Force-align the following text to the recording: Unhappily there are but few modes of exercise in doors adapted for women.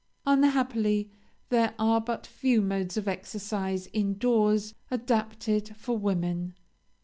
Unhappily 0.25 1.11
there 1.49 1.75
are 1.77 2.01
but 2.01 2.25
few 2.25 2.59
modes 2.59 2.97
of 2.97 3.07
exercise 3.07 3.85
in 3.93 4.17
doors 4.17 4.73
adapted 4.89 5.75
for 5.75 5.95
women. 5.95 6.55